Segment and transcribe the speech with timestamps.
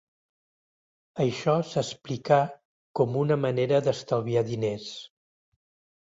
[1.25, 2.39] Això s'explicà
[2.99, 4.89] com una manera d'estalviar diners.